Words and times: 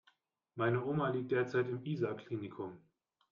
Meine 0.55 0.83
Oma 0.83 1.09
liegt 1.09 1.31
derzeit 1.31 1.67
im 1.69 1.85
Isar 1.85 2.17
Klinikum. 2.17 2.75